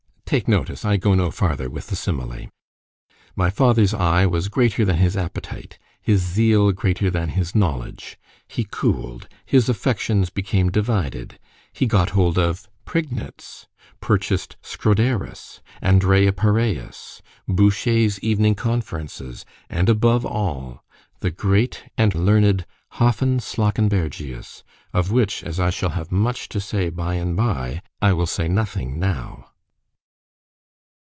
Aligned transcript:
——Take 0.31 0.47
notice, 0.47 0.85
I 0.85 0.95
go 0.95 1.13
no 1.13 1.29
farther 1.29 1.69
with 1.69 1.87
the 1.87 1.95
simile—my 1.97 3.49
father's 3.49 3.93
eye 3.93 4.25
was 4.25 4.47
greater 4.47 4.85
than 4.85 4.95
his 4.95 5.17
appetite—his 5.17 6.21
zeal 6.21 6.71
greater 6.71 7.09
than 7.11 7.27
his 7.31 7.53
knowledge—he 7.53 8.65
cool'd—his 8.71 9.67
affections 9.67 10.29
became 10.29 10.69
divided——he 10.71 11.85
got 11.85 12.11
hold 12.11 12.39
of 12.39 12.69
Prignitz—purchased 12.85 14.55
Scroderus, 14.61 15.59
Andrea 15.81 16.31
Paraeus, 16.31 17.21
Bouchet's 17.45 18.17
Evening 18.23 18.55
Conferences, 18.55 19.43
and 19.69 19.89
above 19.89 20.25
all, 20.25 20.81
the 21.19 21.29
great 21.31 21.83
and 21.97 22.15
learned 22.15 22.65
Hafen 22.93 23.41
Slawkenbergius; 23.41 24.63
of 24.93 25.11
which, 25.11 25.43
as 25.43 25.59
I 25.59 25.71
shall 25.71 25.89
have 25.89 26.09
much 26.09 26.47
to 26.47 26.61
say 26.61 26.89
by 26.89 27.15
and 27.15 27.35
bye—I 27.35 28.13
will 28.13 28.25
say 28.25 28.47
nothing 28.47 28.97
now. 28.97 29.47